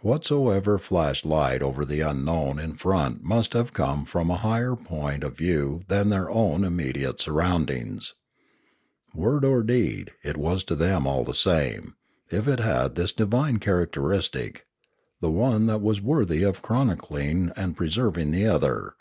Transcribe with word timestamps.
Whatsoever 0.00 0.78
flashed 0.78 1.26
light 1.26 1.60
over 1.60 1.84
the 1.84 2.00
unknowu 2.00 2.58
in 2.64 2.76
front 2.76 3.22
must 3.22 3.52
have 3.52 3.74
come 3.74 4.06
from 4.06 4.30
a 4.30 4.36
higher 4.38 4.74
point 4.74 5.22
of 5.22 5.36
view 5.36 5.82
than 5.88 6.08
their 6.08 6.30
own 6.30 6.64
immediate 6.64 7.20
surroundings. 7.20 8.14
Word 9.14 9.44
or 9.44 9.62
deed, 9.62 10.12
it 10.24 10.38
was 10.38 10.64
to 10.64 10.74
them 10.74 11.06
all 11.06 11.24
the 11.24 11.34
same, 11.34 11.94
if 12.30 12.48
it 12.48 12.60
had 12.60 12.94
this 12.94 13.12
divine 13.12 13.58
characteristic; 13.58 14.64
the 15.20 15.30
one 15.30 15.66
was 15.82 15.98
as 15.98 16.02
worthy 16.04 16.42
of 16.42 16.62
chronicling 16.62 17.52
and 17.54 17.76
preserving 17.76 18.28
as 18.32 18.40
the 18.40 18.46
other. 18.46 18.94